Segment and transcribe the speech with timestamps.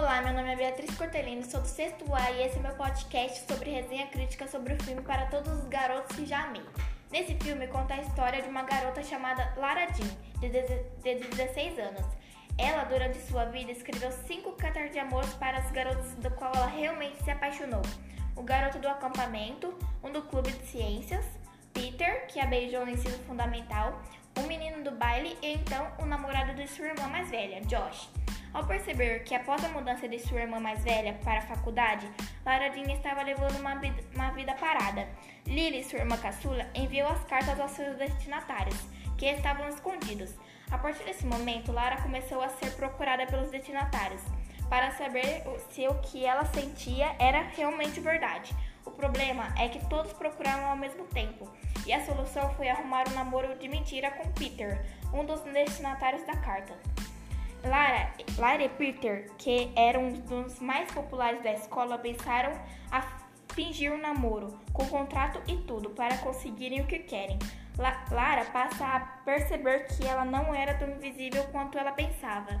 [0.00, 3.70] meu nome é Beatriz Cortelino, sou do sexto A e esse é meu podcast sobre
[3.70, 6.62] resenha crítica sobre o filme para todos os garotos que já amei.
[7.12, 10.08] Nesse filme conta a história de uma garota chamada Lara Jean,
[10.40, 12.06] de 16 anos.
[12.56, 16.66] Ela, durante sua vida, escreveu cinco cartas de amor para os garotos do qual ela
[16.66, 17.82] realmente se apaixonou.
[18.34, 21.26] O garoto do acampamento, um do clube de ciências,
[21.74, 24.00] Peter, que a beijou no ensino fundamental,
[24.38, 28.08] o menino do baile e então o namorado de sua irmã mais velha, Josh.
[28.52, 32.10] Ao perceber que após a mudança de sua irmã mais velha para a faculdade,
[32.44, 35.08] Lara Jean estava levando uma vida, uma vida parada.
[35.46, 38.76] Lily, sua irmã caçula, enviou as cartas aos seus destinatários,
[39.16, 40.34] que estavam escondidos.
[40.70, 44.22] A partir desse momento, Lara começou a ser procurada pelos destinatários
[44.68, 48.54] para saber se o que ela sentia era realmente verdade.
[48.84, 51.48] O problema é que todos procuraram ao mesmo tempo,
[51.86, 56.36] e a solução foi arrumar um namoro de mentira com Peter, um dos destinatários da
[56.36, 56.72] carta.
[57.64, 62.52] Lara, Lara e Peter, que eram um dos mais populares da escola, pensaram
[62.90, 63.02] a
[63.54, 67.38] fingir um namoro, com contrato e tudo, para conseguirem o que querem.
[67.76, 72.60] La Lara passa a perceber que ela não era tão invisível quanto ela pensava.